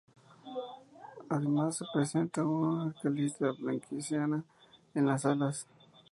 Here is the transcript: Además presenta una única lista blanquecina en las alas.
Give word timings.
Además 1.29 1.83
presenta 1.93 2.43
una 2.43 2.85
única 2.85 3.07
lista 3.11 3.51
blanquecina 3.51 4.43
en 4.95 5.05
las 5.05 5.27
alas. 5.27 5.67